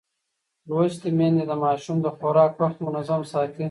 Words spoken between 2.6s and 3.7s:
وخت منظم ساتي.